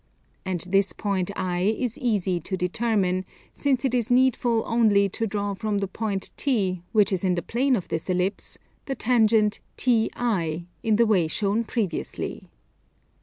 [0.43, 5.53] And this point I is easy to determine, since it is needful only to draw
[5.53, 10.65] from the point T, which is in the plane of this Ellipse, the tangent TI,
[10.81, 12.49] in the way shown previously.